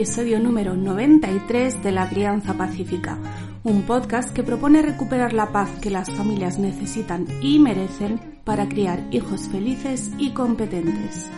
[0.00, 3.18] episodio número 93 de La Crianza Pacífica,
[3.64, 9.04] un podcast que propone recuperar la paz que las familias necesitan y merecen para criar
[9.10, 11.28] hijos felices y competentes.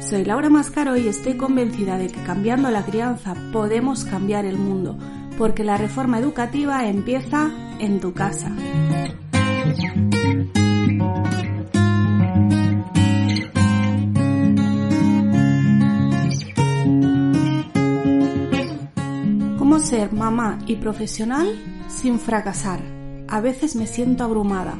[0.00, 4.96] Soy Laura Mascaro y estoy convencida de que cambiando la crianza podemos cambiar el mundo,
[5.36, 7.50] porque la reforma educativa empieza
[7.80, 8.50] en tu casa.
[19.78, 22.80] ¿Cómo ser mamá y profesional sin fracasar?
[23.28, 24.76] A veces me siento abrumada.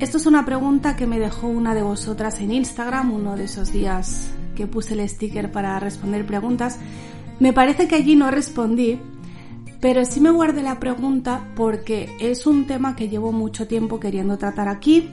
[0.00, 3.72] Esto es una pregunta que me dejó una de vosotras en Instagram, uno de esos
[3.72, 6.78] días que puse el sticker para responder preguntas.
[7.40, 9.00] Me parece que allí no respondí,
[9.80, 14.36] pero sí me guardé la pregunta porque es un tema que llevo mucho tiempo queriendo
[14.36, 15.08] tratar aquí,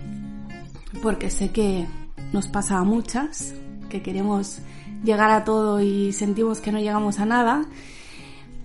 [1.02, 1.88] porque sé que
[2.34, 3.54] nos pasa a muchas,
[3.88, 4.58] que queremos
[5.06, 7.66] llegar a todo y sentimos que no llegamos a nada.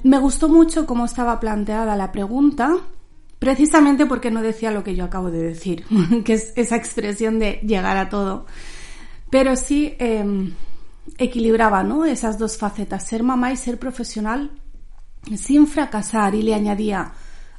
[0.04, 2.76] Me gustó mucho cómo estaba planteada la pregunta,
[3.38, 5.86] precisamente porque no decía lo que yo acabo de decir,
[6.24, 8.44] que es esa expresión de llegar a todo.
[9.30, 10.52] Pero sí em,
[11.16, 12.04] equilibraba ¿no?
[12.04, 14.50] esas dos facetas, ser mamá y ser profesional
[15.38, 17.14] sin fracasar y le añadía,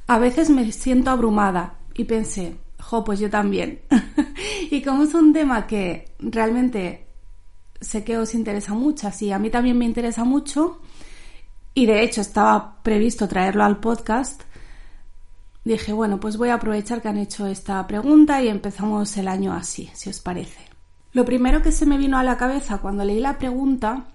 [0.06, 3.80] a veces me siento abrumada y pensé, jo, pues yo también.
[4.70, 7.08] y como es un tema que realmente
[7.80, 10.80] sé que os interesa mucho, así a mí también me interesa mucho
[11.76, 14.40] y de hecho estaba previsto traerlo al podcast,
[15.62, 19.52] dije, bueno, pues voy a aprovechar que han hecho esta pregunta y empezamos el año
[19.52, 20.58] así, si os parece.
[21.12, 24.06] Lo primero que se me vino a la cabeza cuando leí la pregunta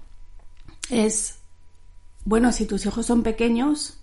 [0.90, 1.38] es
[2.26, 4.00] bueno, si tus hijos son pequeños,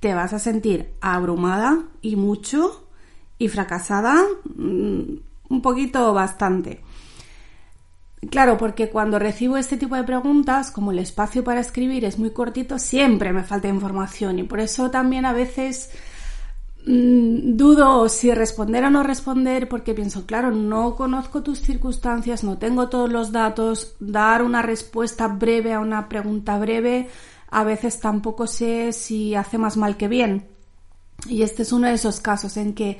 [0.00, 2.88] te vas a sentir abrumada y mucho
[3.38, 4.22] y fracasada
[4.54, 5.02] mm,
[5.48, 6.82] un poquito bastante.
[8.30, 12.30] Claro, porque cuando recibo este tipo de preguntas, como el espacio para escribir es muy
[12.30, 15.90] cortito, siempre me falta información y por eso también a veces
[16.84, 22.58] mmm, dudo si responder o no responder porque pienso, claro, no conozco tus circunstancias, no
[22.58, 27.08] tengo todos los datos, dar una respuesta breve a una pregunta breve
[27.50, 30.48] a veces tampoco sé si hace más mal que bien.
[31.28, 32.98] Y este es uno de esos casos en que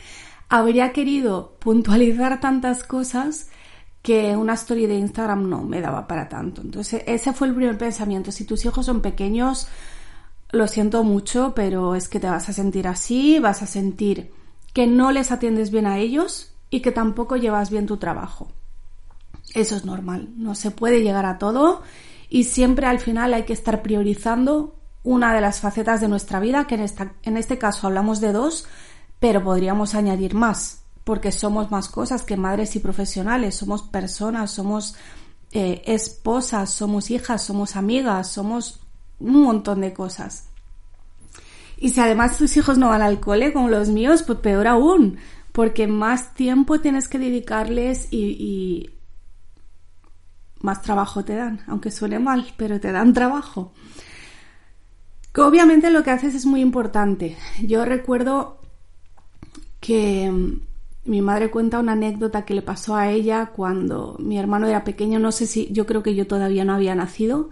[0.49, 3.51] habría querido puntualizar tantas cosas
[4.03, 6.63] que una story de Instagram no me daba para tanto.
[6.63, 8.33] Entonces ese fue el primer pensamiento.
[8.33, 9.69] Si tus hijos son pequeños,
[10.51, 14.33] lo siento mucho, pero es que te vas a sentir así, vas a sentir
[14.73, 18.49] que no les atiendes bien a ellos y que tampoco llevas bien tu trabajo.
[19.55, 21.83] Eso es normal, no se puede llegar a todo
[22.29, 26.67] y siempre al final hay que estar priorizando una de las facetas de nuestra vida,
[26.67, 28.67] que en, esta, en este caso hablamos de dos,
[29.19, 34.95] pero podríamos añadir más, porque somos más cosas que madres y profesionales, somos personas, somos
[35.53, 38.81] eh, esposas, somos hijas, somos amigas, somos
[39.19, 40.51] un montón de cosas.
[41.79, 45.17] Y si además tus hijos no van al cole como los míos, pues peor aún,
[45.53, 48.91] porque más tiempo tienes que dedicarles y,
[50.61, 53.73] más trabajo te dan, aunque suene mal, pero te dan trabajo.
[55.35, 57.39] Obviamente lo que haces es muy importante.
[57.63, 58.61] Yo recuerdo
[59.81, 60.68] que
[61.09, 65.19] mi madre cuenta una anécdota que le pasó a ella cuando mi hermano era pequeño,
[65.19, 67.51] no sé si, yo creo que yo todavía no había nacido.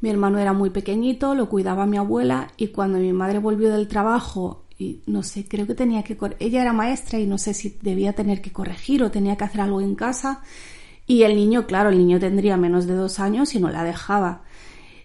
[0.00, 3.88] Mi hermano era muy pequeñito, lo cuidaba mi abuela y cuando mi madre volvió del
[3.88, 7.78] trabajo y no sé, creo que tenía que ella era maestra y no sé si
[7.82, 10.42] debía tener que corregir o tenía que hacer algo en casa
[11.06, 14.44] y el niño, claro, el niño tendría menos de dos años y no la dejaba.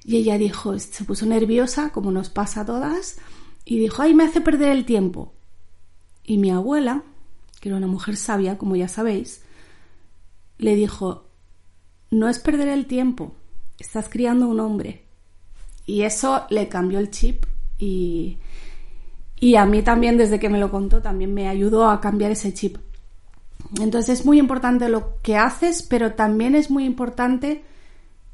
[0.04, 3.18] Y ella dijo, se puso nerviosa, como nos pasa a todas,
[3.66, 5.34] y dijo, ay, me hace perder el tiempo.
[6.24, 7.04] Y mi abuela,
[7.70, 9.44] era una mujer sabia, como ya sabéis,
[10.58, 11.26] le dijo,
[12.12, 13.36] no es perder el tiempo,
[13.80, 15.06] estás criando un hombre.
[15.86, 17.46] Y eso le cambió el chip
[17.78, 18.40] y,
[19.40, 22.54] y a mí también, desde que me lo contó, también me ayudó a cambiar ese
[22.54, 22.78] chip.
[23.80, 27.64] Entonces es muy importante lo que haces, pero también es muy importante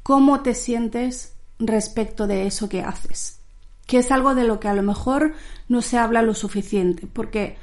[0.02, 3.40] cómo te sientes respecto de eso que haces,
[3.86, 5.34] que es algo de lo que a lo mejor
[5.68, 7.56] no se habla lo suficiente, porque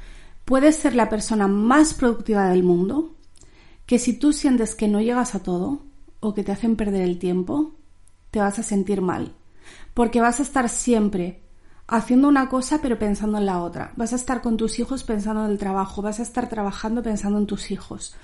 [0.50, 3.14] puedes ser la persona más productiva del mundo,
[3.86, 5.84] que si tú sientes que no llegas a todo
[6.18, 7.76] o que te hacen perder el tiempo,
[8.32, 9.36] te vas a sentir mal,
[9.94, 11.44] porque vas a estar siempre
[11.86, 13.92] haciendo una cosa pero pensando en la otra.
[13.94, 17.38] Vas a estar con tus hijos pensando en el trabajo, vas a estar trabajando pensando
[17.38, 18.16] en tus hijos.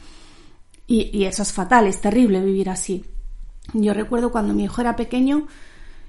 [0.89, 3.05] Y, eso es fatal, es terrible vivir así.
[3.73, 5.47] Yo recuerdo cuando mi hijo era pequeño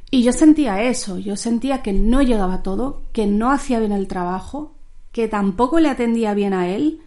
[0.09, 4.07] y yo sentía eso, yo sentía que no llegaba todo, que no hacía bien el
[4.07, 4.76] trabajo,
[5.17, 7.01] que tampoco le atendía bien a él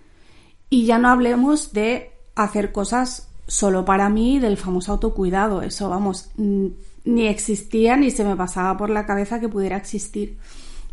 [0.69, 6.33] y ya no hablemos de hacer cosas solo para mí del famoso autocuidado, eso vamos,
[6.37, 10.39] ni existía ni se me pasaba por la cabeza que pudiera existir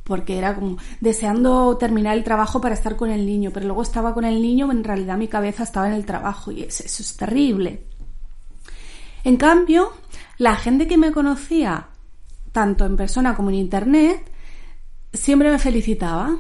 [0.03, 4.13] porque era como deseando terminar el trabajo para estar con el niño, pero luego estaba
[4.13, 7.81] con el niño, en realidad mi cabeza estaba en el trabajo y eso, es terrible.
[9.23, 9.91] En cambio,
[10.37, 11.87] la gente que me conocía,
[12.51, 14.21] tanto en persona como en internet,
[15.13, 16.37] siempre me felicitaba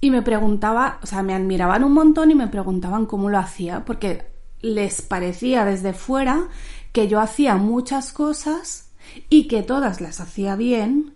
[0.00, 3.84] y me preguntaba, o sea, me admiraban un montón y me preguntaban cómo lo hacía,
[3.84, 4.26] porque
[4.60, 6.48] les parecía desde fuera
[6.92, 8.90] que yo hacía muchas cosas
[9.28, 11.14] y que todas las hacía bien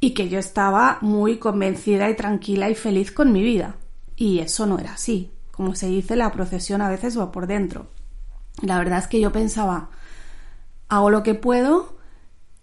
[0.00, 3.76] y que yo estaba muy convencida y tranquila y feliz con mi vida.
[4.16, 5.30] Y eso no era así.
[5.50, 7.88] Como se dice, la procesión a veces va por dentro.
[8.62, 9.90] La verdad es que yo pensaba,
[10.88, 11.96] hago lo que puedo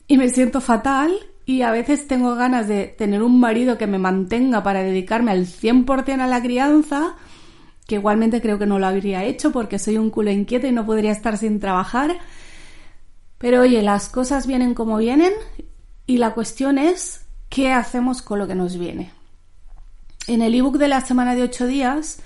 [0.08, 1.14] y me siento fatal
[1.46, 5.46] y a veces tengo ganas de tener un marido que me mantenga para dedicarme al
[5.46, 7.16] 100% a la crianza,
[7.86, 10.86] que igualmente creo que no lo habría hecho porque soy un culo inquieto y no
[10.86, 12.18] podría estar sin trabajar.
[13.38, 15.34] Pero oye, las cosas vienen como vienen
[16.08, 19.12] y la cuestión es ¿qué hacemos con lo que nos viene?
[20.28, 22.22] En el ebook de la semana de ocho días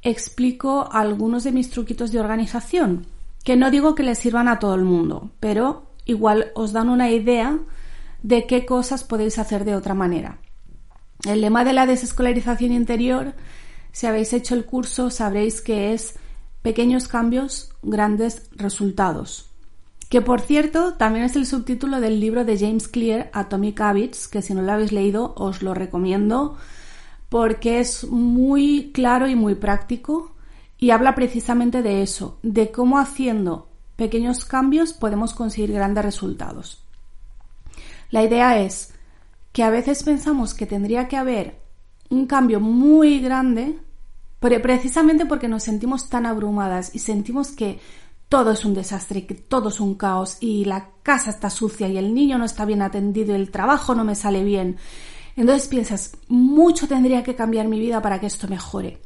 [0.00, 3.06] explico algunos de mis truquitos de organización,
[3.44, 7.10] que no digo que les sirvan a todo el mundo, pero igual os dan una
[7.10, 7.58] idea
[8.22, 10.38] de qué cosas podéis hacer de otra manera.
[11.26, 13.34] El lema de la desescolarización interior,
[13.92, 16.14] si habéis hecho el curso, sabréis que es
[16.62, 19.52] pequeños cambios, grandes resultados
[20.12, 24.42] que por cierto también es el subtítulo del libro de James Clear, Atomic Habits, que
[24.42, 26.58] si no lo habéis leído os lo recomiendo
[27.30, 30.34] porque es muy claro y muy práctico
[30.76, 36.81] y habla precisamente de eso, de cómo haciendo pequeños cambios podemos conseguir grandes resultados.
[38.12, 38.92] La idea es
[39.52, 41.62] que a veces pensamos que tendría que haber
[42.10, 43.78] un cambio muy grande,
[44.38, 47.80] pero precisamente porque nos sentimos tan abrumadas y sentimos que
[48.28, 51.96] todo es un desastre, que todo es un caos y la casa está sucia y
[51.96, 54.76] el niño no está bien atendido y el trabajo no me sale bien.
[55.34, 59.00] Entonces piensas, mucho tendría que cambiar mi vida para que esto mejore.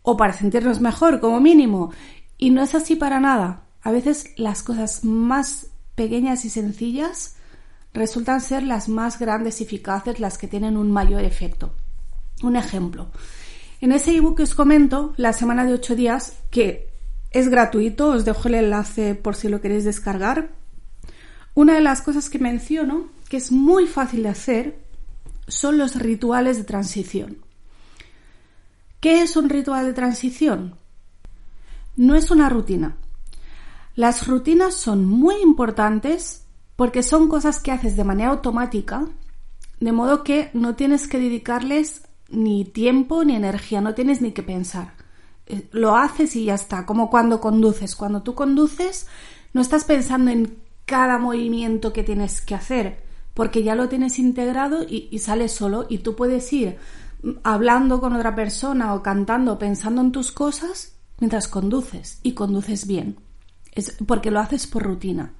[0.00, 1.92] O para sentirnos mejor, como mínimo.
[2.38, 3.64] Y no es así para nada.
[3.82, 7.37] A veces las cosas más pequeñas y sencillas
[7.98, 11.74] resultan ser las más grandes y eficaces, las que tienen un mayor efecto.
[12.42, 13.08] Un ejemplo.
[13.80, 16.88] En ese ebook que os comento, la semana de ocho días, que
[17.30, 20.50] es gratuito, os dejo el enlace por si lo queréis descargar.
[21.54, 24.78] Una de las cosas que menciono, que es muy fácil de hacer,
[25.46, 27.38] son los rituales de transición.
[29.00, 30.74] ¿Qué es un ritual de transición?
[31.96, 32.96] No es una rutina.
[33.94, 36.44] Las rutinas son muy importantes
[36.78, 39.04] porque son cosas que haces de manera automática,
[39.80, 44.44] de modo que no tienes que dedicarles ni tiempo ni energía, no tienes ni que
[44.44, 44.92] pensar.
[45.46, 47.96] Eh, lo haces y ya está, como cuando conduces.
[47.96, 49.08] Cuando tú conduces,
[49.52, 53.02] no estás pensando en cada movimiento que tienes que hacer,
[53.34, 56.76] porque ya lo tienes integrado y, y sale solo y tú puedes ir
[57.42, 63.16] hablando con otra persona o cantando, pensando en tus cosas mientras conduces y conduces bien.
[63.72, 65.34] Es porque lo haces por rutina.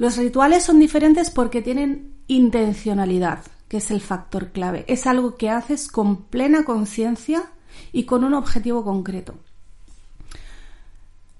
[0.00, 4.86] Los rituales son diferentes porque tienen intencionalidad, que es el factor clave.
[4.88, 7.42] Es algo que haces con plena conciencia
[7.92, 9.34] y con un objetivo concreto.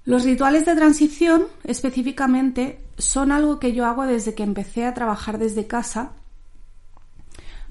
[0.05, 5.39] Los rituales de transición específicamente son algo que yo hago desde que empecé a trabajar
[5.39, 6.11] desde casa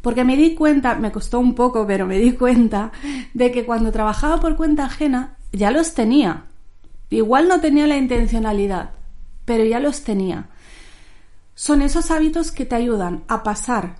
[0.02, 2.90] porque me di cuenta, me costó un poco, pero me di cuenta
[3.32, 6.47] de que cuando trabajaba por cuenta ajena ya los tenía.
[7.11, 8.90] Igual no tenía la intencionalidad,
[9.44, 10.50] pero ya los tenía.
[11.61, 13.97] Son esos hábitos que te ayudan a pasar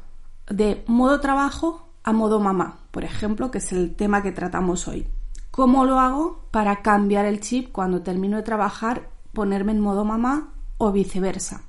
[0.49, 5.07] de modo trabajo a modo mamá, por ejemplo, que es el tema que tratamos hoy.
[5.51, 10.55] ¿Cómo lo hago para cambiar el chip cuando termino de trabajar, ponerme en modo mamá
[10.79, 11.65] o viceversa?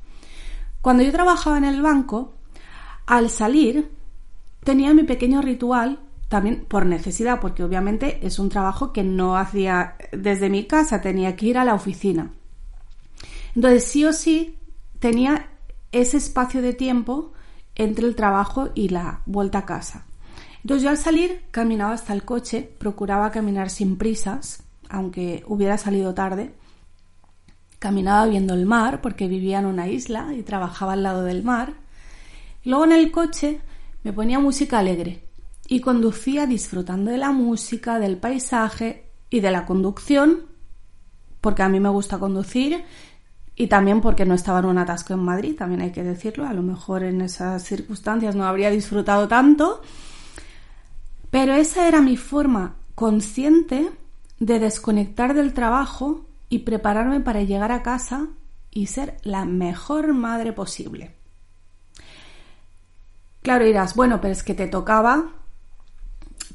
[0.79, 2.35] Cuando yo trabajaba en el banco,
[3.05, 3.91] al salir
[4.63, 9.97] tenía mi pequeño ritual también por necesidad, porque obviamente es un trabajo que no hacía
[10.13, 12.31] desde mi casa, tenía que ir a la oficina.
[13.55, 14.57] Entonces, sí o sí,
[14.99, 15.50] tenía
[15.91, 17.33] ese espacio de tiempo
[17.75, 20.05] entre el trabajo y la vuelta a casa.
[20.63, 26.13] Entonces yo al salir caminaba hasta el coche, procuraba caminar sin prisas, aunque hubiera salido
[26.13, 26.53] tarde.
[27.79, 31.73] Caminaba viendo el mar porque vivía en una isla y trabajaba al lado del mar.
[32.63, 33.59] luego en el coche
[34.03, 35.23] me ponía música alegre
[35.67, 40.43] y conducía disfrutando de la música, del paisaje y de la conducción,
[41.39, 42.83] porque a mí me gusta conducir
[43.55, 46.53] y también porque no estaba en un atasco en Madrid, también hay que decirlo, a
[46.53, 49.81] lo mejor en esas circunstancias no habría disfrutado tanto
[51.31, 53.89] pero esa era mi forma consciente
[54.39, 58.27] de desconectar del trabajo y prepararme para llegar a casa
[58.69, 61.15] y ser la mejor madre posible.
[63.41, 65.31] Claro, dirás, bueno, pero es que te tocaba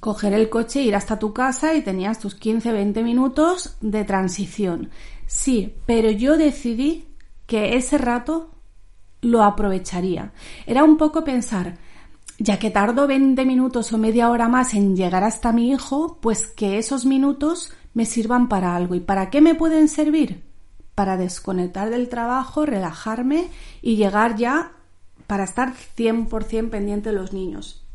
[0.00, 4.90] coger el coche, ir hasta tu casa y tenías tus 15-20 minutos de transición.
[5.26, 7.06] Sí, pero yo decidí
[7.46, 8.50] que ese rato
[9.22, 10.32] lo aprovecharía.
[10.66, 11.78] Era un poco pensar,
[12.38, 16.46] ya que tardo 20 minutos o media hora más en llegar hasta mi hijo, pues
[16.46, 18.94] que esos minutos me sirvan para algo.
[18.94, 20.44] ¿Y para qué me pueden servir?
[20.94, 23.48] Para desconectar del trabajo, relajarme
[23.82, 24.72] y llegar ya
[25.26, 27.85] para estar 100% pendiente de los niños.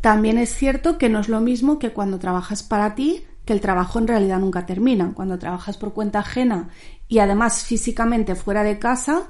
[0.00, 3.60] También es cierto que no es lo mismo que cuando trabajas para ti, que el
[3.60, 5.12] trabajo en realidad nunca termina.
[5.14, 6.68] Cuando trabajas por cuenta ajena
[7.08, 9.28] y además físicamente fuera de casa,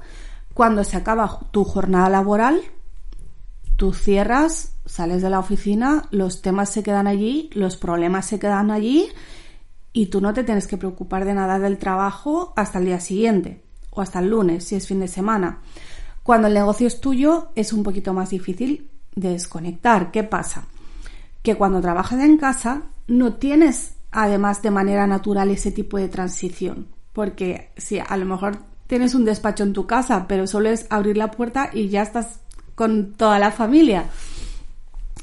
[0.53, 2.61] cuando se acaba tu jornada laboral,
[3.77, 8.69] tú cierras, sales de la oficina, los temas se quedan allí, los problemas se quedan
[8.69, 9.07] allí
[9.93, 13.63] y tú no te tienes que preocupar de nada del trabajo hasta el día siguiente
[13.89, 15.61] o hasta el lunes si es fin de semana.
[16.23, 20.11] Cuando el negocio es tuyo es un poquito más difícil desconectar.
[20.11, 20.65] ¿Qué pasa?
[21.43, 26.87] Que cuando trabajas en casa no tienes además de manera natural ese tipo de transición.
[27.13, 31.17] Porque si a lo mejor tienes un despacho en tu casa, pero solo es abrir
[31.17, 32.39] la puerta y ya estás
[32.75, 34.05] con toda la familia.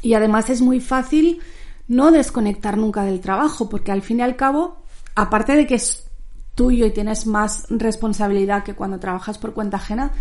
[0.03, 1.41] Y además es muy fácil
[1.89, 6.07] no desconectar nunca del trabajo, porque al fin y al cabo, aparte de que es
[6.55, 10.13] tuyo y tienes más responsabilidad que cuando trabajas por cuenta ajena,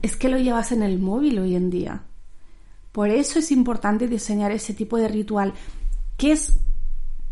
[0.00, 2.02] es que lo llevas en el móvil hoy en día.
[2.92, 5.54] Por eso es importante diseñar ese tipo de ritual,
[6.16, 6.60] que es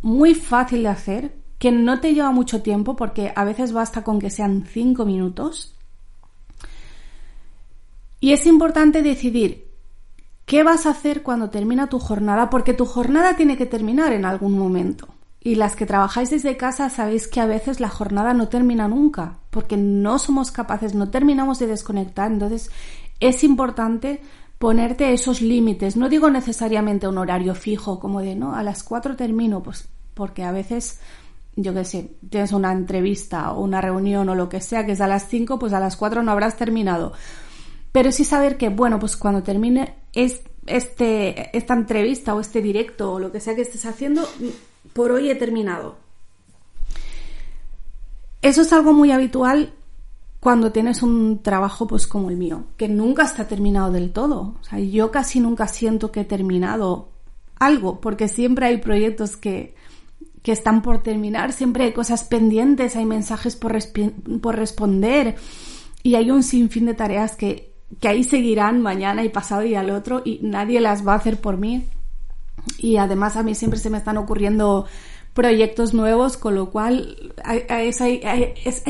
[0.01, 4.19] muy fácil de hacer, que no te lleva mucho tiempo, porque a veces basta con
[4.19, 5.77] que sean cinco minutos.
[8.19, 9.71] Y es importante decidir
[10.47, 14.25] qué vas a hacer cuando termina tu jornada, porque tu jornada tiene que terminar en
[14.25, 15.09] algún momento.
[15.43, 19.39] Y las que trabajáis desde casa sabéis que a veces la jornada no termina nunca,
[19.51, 22.31] porque no somos capaces, no terminamos de desconectar.
[22.31, 22.71] Entonces
[23.21, 24.21] es importante
[24.61, 25.97] ponerte esos límites.
[25.97, 30.45] No digo necesariamente un horario fijo, como de, no, a las 4 termino, pues porque
[30.45, 31.01] a veces,
[31.57, 35.01] yo qué sé, tienes una entrevista o una reunión o lo que sea que es
[35.01, 37.15] a las 5, pues a las 4 no habrás terminado.
[37.91, 43.19] Pero sí saber que, bueno, pues cuando termine este, esta entrevista o este directo o
[43.19, 44.29] lo que sea que estés haciendo,
[44.93, 45.97] por hoy he terminado.
[48.43, 49.73] Eso es algo muy habitual
[50.41, 54.57] cuando tienes un trabajo pues como el mío, que nunca está terminado del todo.
[54.61, 57.11] O sea, yo casi nunca siento que he terminado
[57.59, 59.75] algo, porque siempre hay proyectos que,
[60.43, 63.77] que están por terminar, siempre hay cosas pendientes, hay mensajes por,
[64.41, 65.37] por responder
[66.03, 69.91] y hay un sinfín de tareas que, que ahí seguirán mañana y pasado y al
[69.91, 71.87] otro y nadie las va a hacer por mí.
[72.79, 74.87] Y además a mí siempre se me están ocurriendo
[75.41, 77.91] proyectos nuevos, con lo cual hay,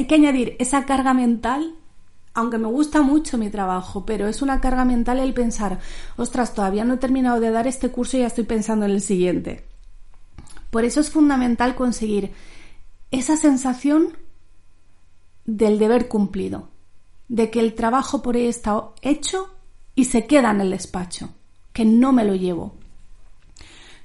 [0.09, 1.77] que añadir esa carga mental
[2.35, 5.79] aunque me gusta mucho mi trabajo, pero es una carga mental el pensar,
[6.17, 9.01] ostras, todavía no he terminado de dar este curso y ya estoy pensando en el
[9.01, 9.69] siguiente.
[10.71, 12.33] Por eso es fundamental conseguir
[13.13, 14.17] esa sensación
[15.45, 16.71] del deber cumplido,
[17.29, 19.55] de que el trabajo por ahí está hecho
[19.95, 21.31] y se queda en el despacho,
[21.73, 22.80] que no me lo llevo.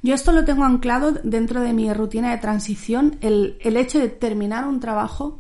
[0.06, 3.18] Yo esto lo tengo anclado dentro de mi rutina de transición.
[3.22, 5.40] El, hecho de terminar un trabajo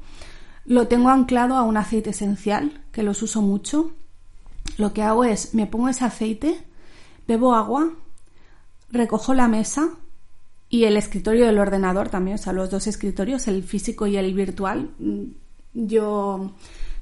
[0.66, 3.92] lo tengo anclado a un aceite esencial, que los uso mucho.
[4.80, 6.66] Lo que hago es, me pongo ese aceite,
[7.28, 7.92] bebo agua,
[8.90, 9.88] recojo la mesa
[10.68, 14.34] y el escritorio del ordenador también, o sea, los dos escritorios, el físico y el
[14.34, 14.90] virtual.
[15.76, 16.56] Yo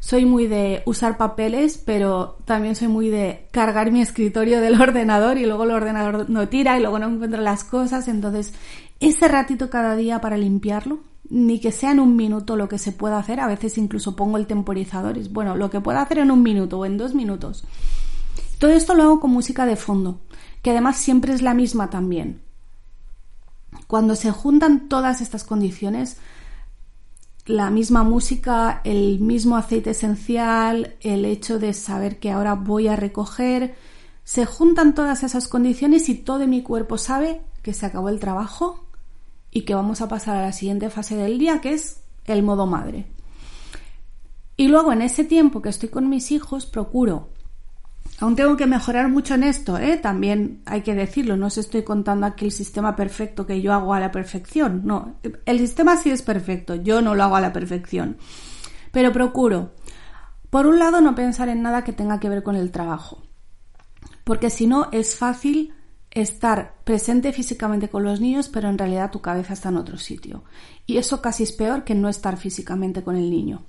[0.03, 5.37] soy muy de usar papeles, pero también soy muy de cargar mi escritorio del ordenador
[5.37, 8.09] y luego el ordenador no tira y luego no encuentro las cosas.
[8.09, 8.53] Entonces,
[8.99, 12.91] ese ratito cada día para limpiarlo, ni que sea en un minuto lo que se
[12.91, 16.31] pueda hacer, a veces incluso pongo el temporizador, es bueno, lo que pueda hacer en
[16.31, 17.63] un minuto o en dos minutos.
[18.59, 20.19] Todo esto lo hago con música de fondo,
[20.61, 22.41] que además siempre es la misma también.
[23.87, 26.17] Cuando se juntan todas estas condiciones,
[27.45, 32.95] la misma música, el mismo aceite esencial, el hecho de saber que ahora voy a
[32.95, 33.75] recoger,
[34.23, 38.85] se juntan todas esas condiciones y todo mi cuerpo sabe que se acabó el trabajo
[39.51, 42.65] y que vamos a pasar a la siguiente fase del día, que es el modo
[42.65, 43.07] madre.
[44.55, 47.29] Y luego en ese tiempo que estoy con mis hijos, procuro
[48.23, 49.97] Aún tengo que mejorar mucho en esto, ¿eh?
[49.97, 53.93] También hay que decirlo, no os estoy contando aquí el sistema perfecto que yo hago
[53.93, 57.51] a la perfección, no, el sistema sí es perfecto, yo no lo hago a la
[57.51, 58.15] perfección,
[58.93, 59.73] pero procuro,
[60.49, 63.23] por un lado, no pensar en nada que tenga que ver con el trabajo,
[64.23, 65.73] porque si no es fácil
[66.09, 70.45] estar presente físicamente con los niños, pero en realidad tu cabeza está en otro sitio.
[70.85, 73.65] Y eso casi es peor que no estar físicamente con el niño.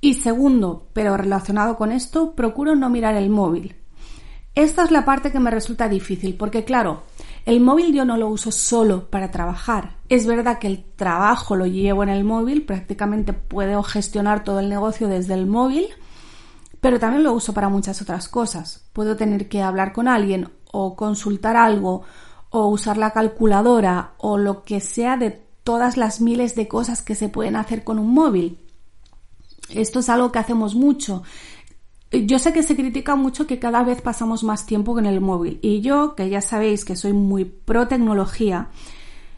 [0.00, 3.76] Y segundo, pero relacionado con esto, procuro no mirar el móvil.
[4.54, 7.02] Esta es la parte que me resulta difícil, porque claro,
[7.44, 9.98] el móvil yo no lo uso solo para trabajar.
[10.08, 14.70] Es verdad que el trabajo lo llevo en el móvil, prácticamente puedo gestionar todo el
[14.70, 15.86] negocio desde el móvil,
[16.80, 18.88] pero también lo uso para muchas otras cosas.
[18.92, 22.02] Puedo tener que hablar con alguien o consultar algo
[22.50, 25.30] o usar la calculadora o lo que sea de
[25.64, 28.65] todas las miles de cosas que se pueden hacer con un móvil.
[29.70, 31.22] Esto es algo que hacemos mucho.
[32.10, 35.58] Yo sé que se critica mucho que cada vez pasamos más tiempo con el móvil
[35.60, 38.70] y yo, que ya sabéis que soy muy pro tecnología,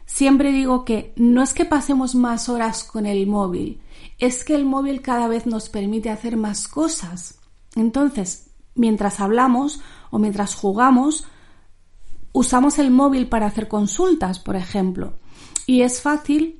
[0.05, 3.81] siempre digo que no es que pasemos más horas con el móvil,
[4.19, 7.39] es que el móvil cada vez nos permite hacer más cosas.
[7.75, 9.81] Entonces, mientras hablamos
[10.11, 11.25] o mientras jugamos,
[12.33, 15.13] usamos el móvil para hacer consultas, por ejemplo.
[15.65, 16.58] Y es fácil,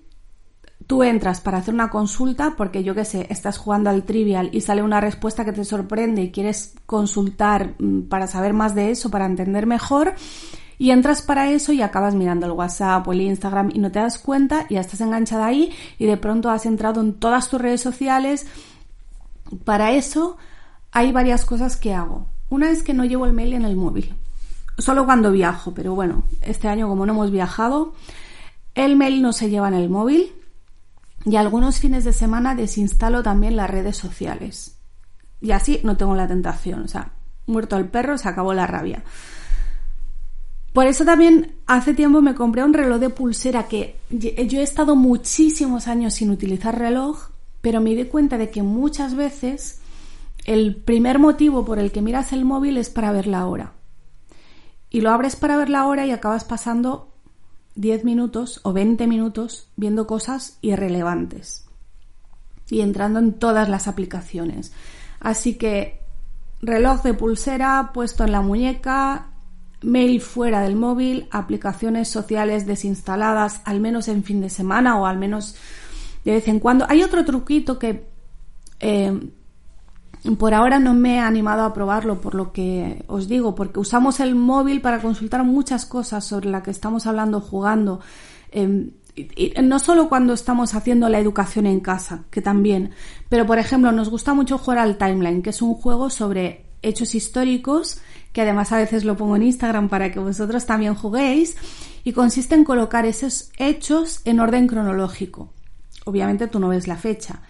[0.89, 4.61] tú entras para hacer una consulta porque yo qué sé, estás jugando al trivial y
[4.61, 9.11] sale una respuesta que te sorprende y quieres consultar mm, para saber más de eso,
[9.11, 10.15] para entender mejor.
[10.79, 13.99] Y entras para eso y acabas mirando el WhatsApp o el Instagram y no te
[13.99, 17.61] das cuenta, y ya estás enganchada ahí y de pronto has entrado en todas tus
[17.61, 18.47] redes sociales.
[19.65, 20.37] Para eso
[20.91, 22.25] hay varias cosas que hago.
[22.49, 24.15] Una es que no llevo el mail en el móvil.
[24.79, 27.93] Solo cuando viajo, pero bueno, este año como no hemos viajado,
[28.73, 30.33] el mail no se lleva en el móvil
[31.29, 34.79] y algunos fines de semana desinstalo también las redes sociales.
[35.41, 36.83] Y así no tengo la tentación.
[36.83, 37.13] O sea,
[37.45, 39.03] muerto el perro, se acabó la rabia.
[40.73, 44.95] Por eso también hace tiempo me compré un reloj de pulsera que yo he estado
[44.95, 47.29] muchísimos años sin utilizar reloj,
[47.61, 49.81] pero me di cuenta de que muchas veces
[50.45, 53.73] el primer motivo por el que miras el móvil es para ver la hora.
[54.89, 57.08] Y lo abres para ver la hora y acabas pasando
[57.75, 61.65] 10 minutos o 20 minutos viendo cosas irrelevantes
[62.69, 64.71] y entrando en todas las aplicaciones.
[65.19, 66.01] Así que
[66.61, 69.27] reloj de pulsera puesto en la muñeca,
[69.81, 75.17] mail fuera del móvil, aplicaciones sociales desinstaladas al menos en fin de semana o al
[75.17, 75.55] menos
[76.25, 76.85] de vez en cuando.
[76.89, 78.07] Hay otro truquito que
[78.79, 79.31] eh,
[80.37, 84.19] por ahora no me he animado a probarlo, por lo que os digo, porque usamos
[84.19, 88.01] el móvil para consultar muchas cosas sobre las que estamos hablando, jugando.
[88.51, 92.91] Em, y no solo cuando estamos haciendo la educación en casa, que también,
[93.27, 97.15] pero por ejemplo nos gusta mucho jugar al Timeline, que es un juego sobre hechos
[97.15, 97.99] históricos,
[98.31, 101.57] que además a veces lo pongo en Instagram para que vosotros también juguéis,
[102.03, 105.53] y consiste en colocar esos hechos en orden cronológico.
[106.05, 107.41] Obviamente tú no ves la fecha.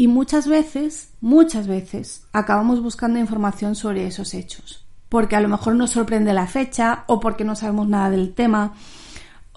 [0.00, 4.86] Y muchas veces, muchas veces, acabamos buscando información sobre esos hechos.
[5.10, 8.72] Porque a lo mejor nos sorprende la fecha, o porque no sabemos nada del tema,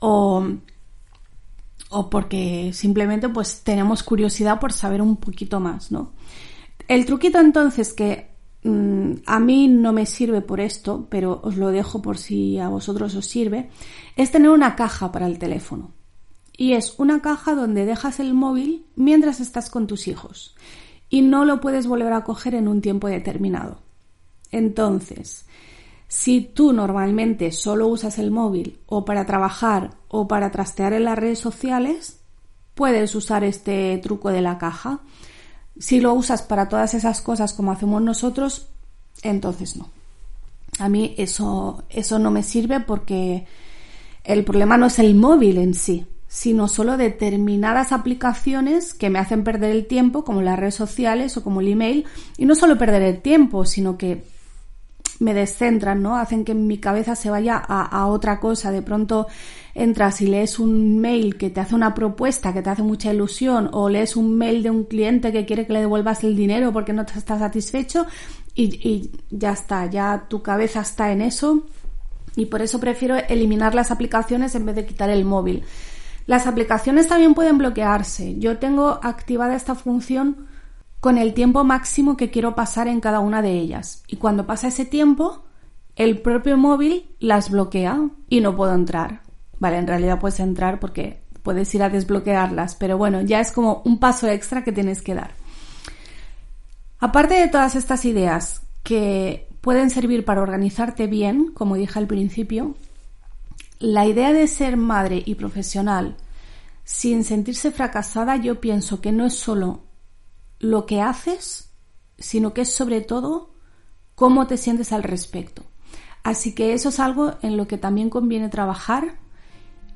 [0.01, 0.45] o,
[1.91, 6.11] o porque simplemente pues tenemos curiosidad por saber un poquito más, ¿no?
[6.89, 8.31] El truquito entonces que
[8.63, 12.67] mm, a mí no me sirve por esto, pero os lo dejo por si a
[12.67, 13.69] vosotros os sirve,
[14.17, 15.93] es tener una caja para el teléfono
[16.55, 20.55] y es una caja donde dejas el móvil mientras estás con tus hijos
[21.09, 23.79] y no lo puedes volver a coger en un tiempo determinado.
[24.51, 25.45] Entonces,
[26.07, 31.17] si tú normalmente solo usas el móvil o para trabajar o para trastear en las
[31.17, 32.19] redes sociales,
[32.75, 34.99] puedes usar este truco de la caja.
[35.77, 38.67] Si lo usas para todas esas cosas como hacemos nosotros,
[39.23, 39.89] entonces no.
[40.79, 43.45] A mí eso, eso no me sirve porque
[44.23, 49.43] el problema no es el móvil en sí, sino solo determinadas aplicaciones que me hacen
[49.43, 52.05] perder el tiempo, como las redes sociales o como el email,
[52.39, 54.23] y no solo perder el tiempo, sino que
[55.19, 56.17] me descentran, ¿no?
[56.17, 58.71] Hacen que mi cabeza se vaya a, otra cosa.
[58.71, 59.27] De pronto
[59.75, 63.69] entras y lees un mail que te hace una propuesta que te hace mucha ilusión,
[63.71, 66.93] o lees un mail de un cliente que quiere que le devuelvas el dinero porque
[66.93, 68.07] no te está satisfecho,
[68.55, 71.67] y, y ya está, ya tu cabeza está en eso.
[72.35, 75.63] Y por eso prefiero eliminar las aplicaciones en vez de quitar el móvil.
[76.25, 78.39] Las aplicaciones también pueden bloquearse.
[78.39, 80.47] Yo tengo activada esta función
[80.99, 84.03] con el tiempo máximo que quiero pasar en cada una de ellas.
[84.07, 85.43] Y cuando pasa ese tiempo,
[85.95, 89.21] el propio móvil las bloquea y no puedo entrar.
[89.59, 93.81] Vale, en realidad puedes entrar porque puedes ir a desbloquearlas, pero bueno, ya es como
[93.85, 95.31] un paso extra que tienes que dar.
[96.99, 102.75] Aparte de todas estas ideas que pueden servir para organizarte bien, como dije al principio,
[103.83, 106.15] la idea de ser madre y profesional
[106.85, 109.81] sin sentirse fracasada, yo pienso que no es solo
[110.59, 111.73] lo que haces,
[112.17, 113.55] sino que es sobre todo
[114.15, 115.63] cómo te sientes al respecto.
[116.23, 119.19] Así que eso es algo en lo que también conviene trabajar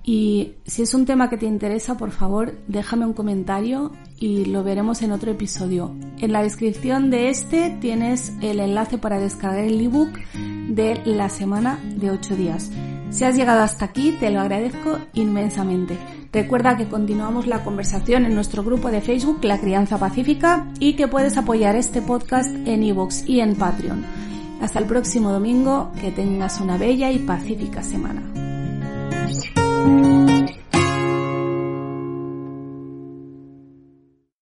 [0.04, 4.64] Y si es un tema que te interesa, por favor, déjame un comentario y lo
[4.64, 5.96] veremos en otro episodio.
[6.18, 10.18] En la descripción de este tienes el enlace para descargar el ebook
[10.70, 12.70] de la semana de 8 días.
[13.10, 15.98] Si has llegado hasta aquí, te lo agradezco inmensamente.
[16.32, 21.08] Recuerda que continuamos la conversación en nuestro grupo de Facebook La Crianza Pacífica y que
[21.08, 24.06] puedes apoyar este podcast en iVoox y en Patreon.
[24.62, 28.24] Hasta el próximo domingo, que tengas una bella y pacífica semana.